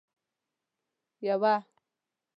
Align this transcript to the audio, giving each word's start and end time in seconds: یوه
یوه 1.27 1.55